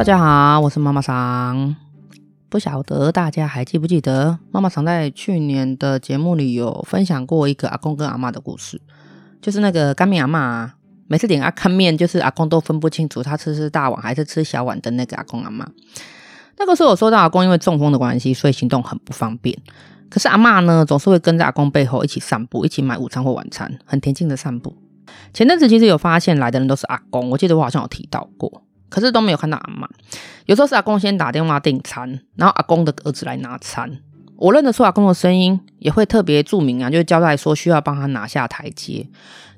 [0.00, 1.76] 大家好，我是妈妈桑。
[2.48, 8.80] 不晓得大家还记不记得，妈妈桑在去年的节目里有分享过一个阿公跟阿妈的故事，
[9.42, 10.72] 就是那个干面阿妈，
[11.06, 15.68] 每次点阿干面，就是阿公都分不清楚他吃是大碗还是吃小碗的那个阿公阿妈。
[16.56, 19.54] 那个时候我说到阿公因为中风的关系，所以行动很不方便。
[20.08, 24.74] 可是阿妈呢，总是会跟在阿公背后一起散步，一起买午餐或晚餐，很恬静的散步。
[25.34, 28.62] 前阵子其实有发现来的人都是阿公，我记得我好像有提到过。
[28.90, 29.88] 可是都没有看到阿嬷，
[30.44, 33.98] 有时候是阿公先打电话订餐，然后阿公的儿子来拿餐。
[34.36, 39.06] 我认得出阿公的声音，也会特别注明啊，就是交代说需要帮他拿下台阶，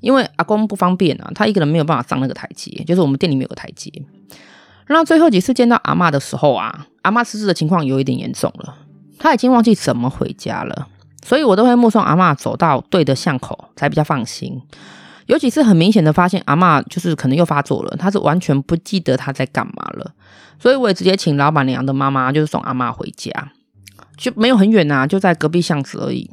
[0.00, 3.90] 因为阿公不方便啊，他一个人没有办法上那个台阶，就是我们店里面有个台阶。
[4.88, 8.76] 那最后几次见到阿嬷的时候啊，阿嬷失智的情况有一点严重了，
[9.18, 10.88] 他已经忘记怎么回家了，
[11.24, 14.60] 所以我都会目送阿嬷走到对的巷口，才比较放心。
[15.26, 20.12] 有几次很明显的发现，阿嬷就是可能又发作了，她是完全不记得她在干嘛了，
[20.58, 23.30] 所以我也直接请老板娘的妈妈就是送阿嬷回家，
[24.16, 26.30] 就没有很远呐、啊，就在隔壁巷子而已。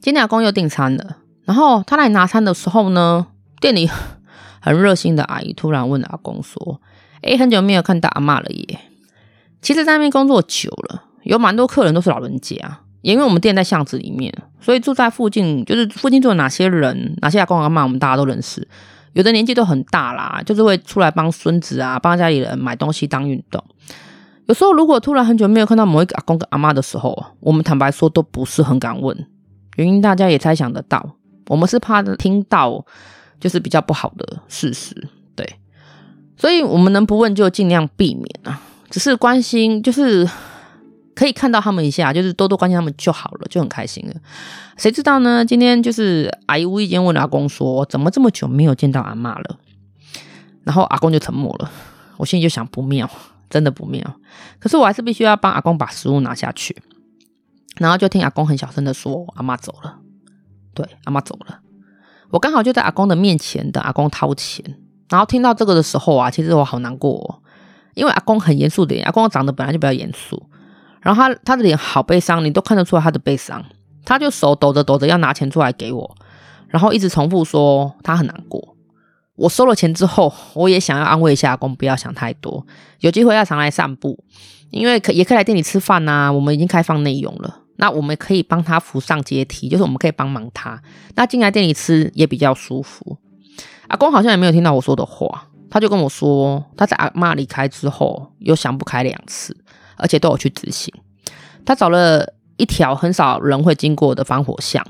[0.00, 3.26] 今天阿公又订餐了，然后他来拿餐的时候呢，
[3.60, 3.88] 店里
[4.60, 6.80] 很热心的阿姨突然问阿公说
[7.22, 8.80] ：“诶，很久没有看到阿嬷了耶。”
[9.62, 12.80] 其实，在那边工作久了，有蛮多客人都是老人家。
[13.02, 18.66] 因为我们店在巷子里面，所以住在附近，就是附近住哪些人，哪些阿公阿妈，我们大家都认识。
[19.12, 23.62] 有的年纪都很大啦，就是会出来帮孙子啊，帮家里人买东西当运动。
[24.46, 29.26] 有时候如果突然很久没有看到某一个阿公跟阿妈的时候，我们坦白说都不是很敢问，
[29.76, 31.16] 原因大家也猜想得到，
[31.48, 32.84] 我们是怕听到
[33.40, 35.46] 就是比较不好的事实，对，
[36.36, 40.28] 所以我们能不问就尽量避免啊，只是关心就是。
[41.14, 44.14] 可以看到他们一下，就是多多关心他们就好了，就很开心了。
[44.76, 45.44] 谁知道呢？
[45.44, 49.58] 今天就是阿姨无意间问阿公说：“怎么这么久没有见到阿嬷了？”
[50.64, 51.70] 然后阿公就沉默了。
[52.16, 53.10] 我心里就想不妙，
[53.50, 54.02] 真的不妙。
[54.58, 56.76] 可是我还是必须要帮阿公把食物拿下去。
[57.78, 59.98] 然后就听阿公很小声的说：“阿嬷走了。”
[60.74, 61.60] 对，阿嬷走了。
[62.30, 64.64] 我刚好就在阿公的面前等阿公掏钱。
[65.10, 67.44] 然后听到这个的时候啊，其实我好难过哦，
[67.92, 70.48] 因为阿公很严肃的，阿公长得本来就比较严肃。
[71.02, 73.62] 然后他他的脸好悲伤，你都看得出来他的悲伤。
[74.04, 76.16] 他就手抖着抖着要拿钱出来给我，
[76.66, 78.76] 然后一直重复说他很难过。
[79.36, 82.66] 我收了钱之后，我也想要安慰一下阿公，不要想太多。
[82.98, 84.22] 有机会要常来散步，
[84.70, 86.32] 因为可也可以来店里吃饭呐、啊。
[86.32, 90.82] 我们已经开放内容了，那我们可以帮他扶上阶梯，就是我们可以帮忙他。
[91.14, 93.16] 那进来店里吃也比较舒服。
[93.86, 99.56] 阿公好像也没有听到我说的话，他就跟我说他在阿妈离开之后又想不开两次。
[100.02, 100.92] 而且都有去执行，
[101.64, 104.84] 他找了一条很少人会经过的防火巷，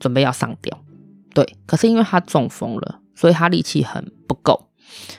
[0.00, 0.76] 准备要上吊。
[1.34, 4.68] 对，可是因为他中风了，所以他力气很不够，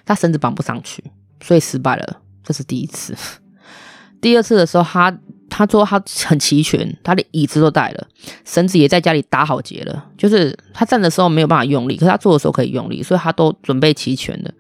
[0.04, 1.04] 他绳子绑不上去，
[1.40, 2.20] 所以失败了。
[2.44, 3.16] 这是第一次。
[4.20, 5.16] 第二次的时候，他
[5.48, 8.08] 他说他很齐全，他的椅子都带了，
[8.44, 14.52] 绳子也在家里打好结了，就是他站的时候没有办法用力，可是他坐的时候可以用力，所以他都准备齐全了。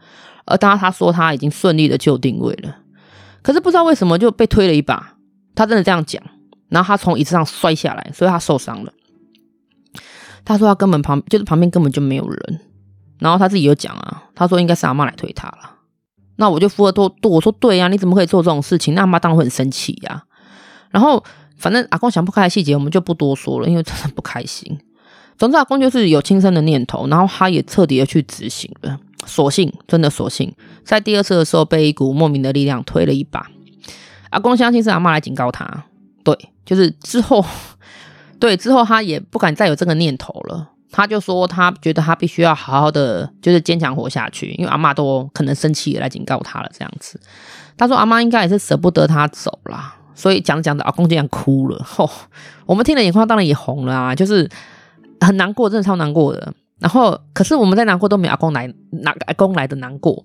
[0.45, 2.75] 而当他说他已经顺利的就定位了。
[3.47, 5.15] 可是不知道为什么就被推了一把，
[5.55, 6.21] 他真的这样讲，
[6.67, 8.91] 然后他从椅子上摔下来，所以他受伤了。
[10.43, 12.59] 他说他根本旁就是旁边根本就没有人，
[13.19, 15.77] 然后他自己有讲啊，他说应该是阿妈来推他了。
[16.35, 18.93] 那我就附和多多，我说对呀、你怎么可以做这种事情？
[18.93, 20.25] 那阿妈当然会很生气呀、
[20.91, 21.23] 然后
[21.55, 24.77] 反正阿公想不开的细节我们就不多说了，因为真的不开心。
[25.37, 28.99] 总之阿公就是有轻生的念头，然后他也彻底的去执行了。
[29.27, 30.51] 索性，真的索性，
[30.83, 33.45] 在第二次的时候被一股莫名的力量推了一把。
[34.31, 35.85] 阿公相信是阿嬷来警告他，
[36.23, 37.45] 对，就是之后，
[38.39, 40.71] 对之后他也不敢再有这个念头了。
[40.89, 47.19] 他就说他觉得他必须要好好的，就是坚强活下去，因为阿嬷都可能生气也来警告他了，这样子。
[47.77, 51.83] 他说阿妈应该也是舍不得他走啦，所以讲讲着，阿公竟然哭了。
[51.83, 52.09] 吼，
[52.65, 54.49] 我们听了眼眶当然也红了啊，就是
[55.19, 56.53] 很难过，真的超难过的。
[56.79, 60.23] 然后，可是我们在难过都没阿公来，那个阿公来的难过？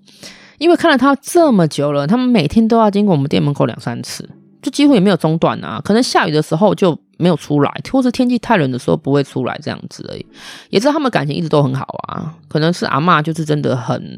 [0.59, 4.29] 因为看了他这么久了，他们每天都要经过我们店门口两三次，
[4.61, 5.81] 就几乎也没有中断啊。
[5.83, 10.25] 可能下雨的时候就没有出来，或是天气太冷的时候不会出来这样子而已。
[10.69, 12.35] 也知道他们感情一直都很好啊。
[12.47, 14.17] 可能是阿嬷就是真的很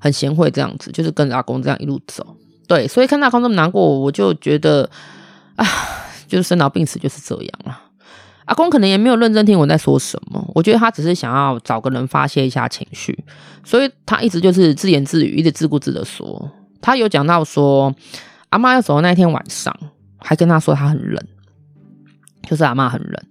[0.00, 2.26] 很贤惠这样子，就是跟着阿公这样一路走。
[2.66, 4.90] 对，所以看到阿公这么难过，我就觉得
[5.54, 5.64] 啊，
[6.26, 7.85] 就是生老病死就是这样啊。
[8.46, 13.16] 阿公可能也没有认真听我在说什么，我觉得他只是想要找个人发泄一下情绪，
[13.62, 16.50] 所以他一直就是自言自语，一直自顾自的说。
[16.80, 17.94] 他有讲到说，
[18.50, 19.76] 阿嬷要走的那天晚上，
[20.18, 21.20] 还跟他说他很冷，
[22.48, 23.22] 就是阿嬷很冷，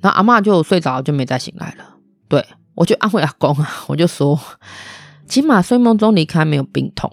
[0.00, 1.84] 然后阿嬷就睡着就没再醒来了。
[2.28, 2.42] 对，
[2.74, 4.40] 我就安慰阿公啊，我就说，
[5.26, 7.12] 起码睡梦中离开没有病痛。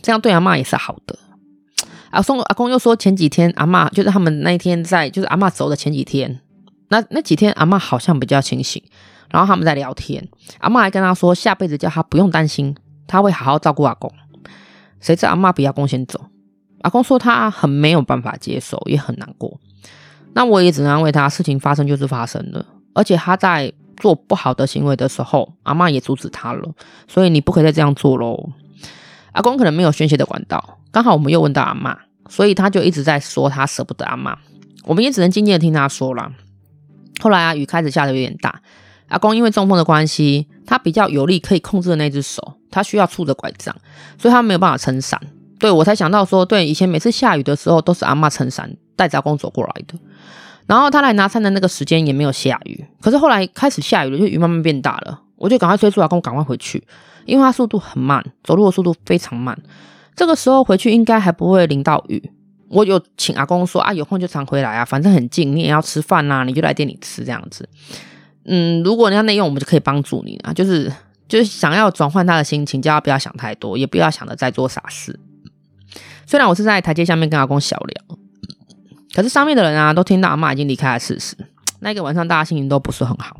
[0.00, 1.18] 这样对阿嬷也是好的。
[2.10, 6.40] 阿松阿公又说，前几天阿嬷就是他们那一天在，就是阿嬷走的前几天，
[6.90, 8.82] 那那几天阿嬷好像比较清醒，
[9.30, 10.28] 然后他们在聊天，
[10.58, 12.76] 阿嬷还跟他说，下辈子叫他不用担心，
[13.06, 14.12] 他会好好照顾阿公。
[15.00, 16.20] 谁知阿嬷比阿公先走，
[16.82, 19.58] 阿公说他很没有办法接受，也很难过。
[20.34, 26.74] 那我也只能安慰他，事情发生就是发生了，而且他在做不好的行为的时候，阿嬷也阻止他了，
[27.08, 28.50] 所以你不可以再这样做喽。
[29.32, 31.96] 阿公可能没有宣泄的管道，刚好我们又问到阿嬷，
[32.28, 34.34] 所以他就一直在说他舍不得阿嬷，
[34.84, 36.32] 我们也只能静静的听他说了。
[37.20, 38.60] 后来啊，雨开始下的有点大，
[39.08, 43.74] 阿公因为中风的关系，他比较有力可以控制的那只手，他需要拄着拐杖，
[44.18, 45.20] 所以他没有办法撑伞。
[45.58, 49.94] 对，我才想到说，对，以前每次下雨的时候都是阿嬷撑伞带着阿公走过来的，
[50.66, 56.82] 然后他来拿餐的那个时间也没有下雨，可是后来开始下雨了，就雨慢慢变大了，我就赶快催促阿公赶快回去。
[57.26, 59.56] 因为他速度很慢，走路的速度非常慢，
[60.16, 62.30] 这个时候回去应该还不会淋到雨。
[62.70, 67.68] 我有请阿公说啊，有空就常回来啊，反正很近，你也要吃饭呐，你就来店里吃这样子。
[68.44, 70.90] 嗯，如果你要内用，我们就可以帮助你啊，就是
[71.28, 75.18] 就是想要转换他的心情，叫他不要想太多，也不要想着在做傻事。
[76.24, 78.16] 虽然我是在台阶下面跟阿公小聊，
[79.12, 81.36] 可是上面的人啊都听到阿妈已经离开的事实。
[81.80, 83.38] 那个晚上大家心情都不是很好，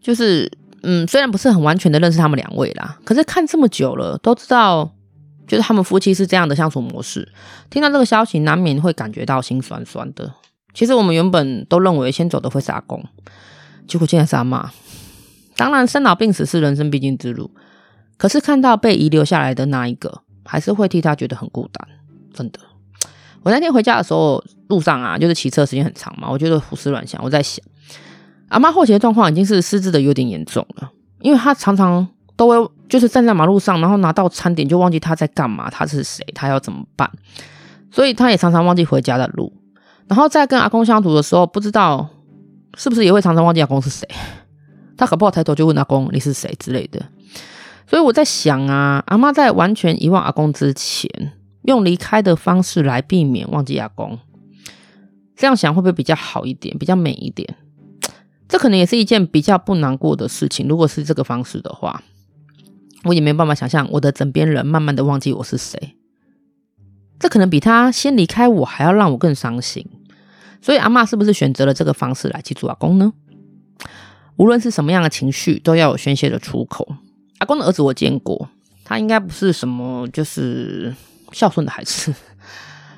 [0.00, 0.50] 就是。
[0.82, 4.90] 嗯，虽然不是很完全的认识他们两位啦，可是看这么久了，都知道
[5.50, 7.28] 就是他们夫妻是这样的相处模式。
[7.70, 10.32] 听到这个消息，难免会感觉到心酸酸的。
[10.72, 13.04] 其实我们原本都认为先走的会是阿公，
[13.88, 14.70] 结果竟然是阿妈。
[15.56, 17.50] 当然，生老病死是人生必经之路，
[18.16, 21.88] 可是看到被遗留下来的那一个，还是会替他觉得很孤单。
[22.32, 22.60] 真的，
[23.42, 27.64] 我那天回家的时候，路上啊，就是骑车时间很长嘛，我觉得胡思乱想，我在想。
[28.50, 32.06] 阿妈后期的状况已经是失智的有点严重了，因为她常常
[32.40, 37.10] 都会就是站在马路上，然后拿到餐点就忘记他在干嘛，他是谁，他要怎么办，
[37.90, 39.52] 所以他也常常忘记回家的路。
[40.08, 42.08] 然后在跟阿公相处的时候，不知道
[42.78, 44.08] 是不是也会常常忘记阿公是谁，
[44.96, 47.04] 他搞不好抬头就问阿公你是谁之类的。
[47.86, 51.10] 所以我在想啊，阿妈在完全遗忘阿公之前，
[51.64, 54.18] 用离开的方式来避免忘记阿公，
[55.36, 57.54] 这样想会不会比较好一点，比较美一点？
[58.48, 60.66] 这可能也是一件比较不难过的事情。
[60.66, 62.02] 如果是这个方式的话，
[63.04, 65.96] 我也没有办法想象我的枕边人慢慢的忘记我是谁。
[67.18, 69.86] 这可能比他先离开我还要让我更伤心。
[70.62, 73.12] 所以阿嬷是不是选择了这个方式来记住阿公呢？
[74.36, 76.96] 无论是什么样的情绪，都要有宣泄的出口。
[77.38, 78.48] 阿公的儿子我见过，
[78.84, 80.94] 他应该不是什么就是
[81.32, 82.14] 孝顺的孩子。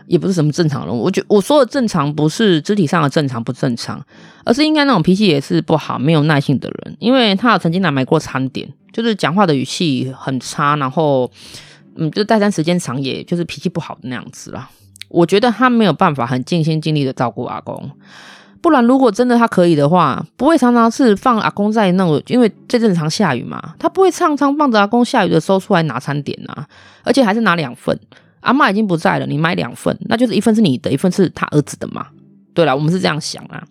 [0.07, 4.05] 也不是什么正常人，我觉我说的正常不是肢体上的正常不正常，
[4.45, 6.97] 而是应该那种脾气也是不好、没有耐性的人。
[6.99, 11.31] 因为他曾经来买过餐点，就是讲话的语气很差，然后
[11.97, 14.69] 嗯，就待餐时间长，也就是脾气不好的那样子啦。
[15.09, 17.91] 我觉得他没有办法很尽心尽力的照顾阿公，
[18.63, 26.67] 不然如果真的他可以的话，不会常常是放阿公在那种，因为最正常下雨嘛，他不会常常放着阿公下雨的时候出来拿餐点啊，
[27.05, 27.99] 而且还是拿两份。
[28.43, 32.07] 阿妈已经不在了，你买两份，那就是一份是你的，一份是他儿子的嘛？
[32.55, 33.65] 对了，我们是这样想啊。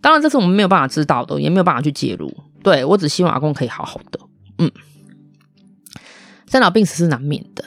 [0.00, 2.32] 当然，这是我们没有办法知道的，也没有办法去介入。
[2.62, 4.20] 对，我只希望阿公可以好好的。
[4.58, 4.70] 嗯，
[6.50, 7.64] 生老病死是难免的。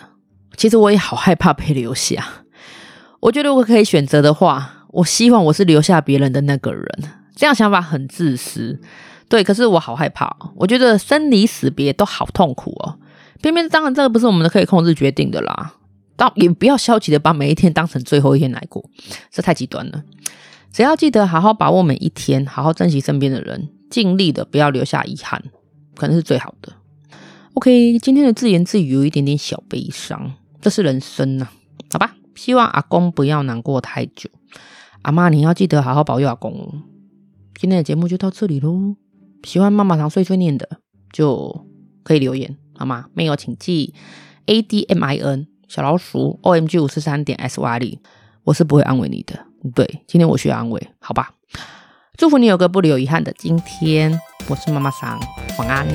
[0.55, 2.23] 其实我也好害怕被留下。
[3.21, 6.85] 我觉得如果可以选择的话，我希望我是留下别人的那个人。
[7.35, 8.79] 这样想法很自私。
[9.27, 10.35] 对，可是我好害怕。
[10.55, 12.99] 我觉得生离死别都好痛苦哦。
[13.41, 15.73] 偏偏当然这个不是我们的可以控制决定的啦。
[16.21, 18.87] 到也不要消极的把每一天当成最后一天来过，
[19.31, 20.03] 这太极端了。
[20.71, 25.43] 只要记得好好把握每一天，好好珍惜身边的人，尽力的不要留下遗憾，
[25.95, 26.71] 可能是最好的。
[27.55, 31.49] OK，今天的自言自语有一点点小悲伤，这是人生呐、
[31.91, 32.15] 好吧。
[32.35, 34.29] 希望阿公不要难过太久，
[35.01, 36.83] 阿妈你要记得好好保佑阿公。
[37.59, 38.95] 今天的节目就到这里喽，
[39.43, 40.69] 喜欢妈妈常碎碎念的
[41.11, 41.65] 就
[42.03, 43.07] 可以留言好吗？
[43.15, 43.95] 没有请记
[44.45, 45.47] A D M I N。
[45.71, 47.99] 小老鼠，O M G 五四三点 S Y 里，
[48.43, 49.39] 我是不会安慰你的。
[49.73, 51.31] 对，今天我需要安慰，好吧？
[52.17, 54.19] 祝福你有个不留遗憾的今天。
[54.49, 55.17] 我是妈妈桑，
[55.57, 55.87] 晚安。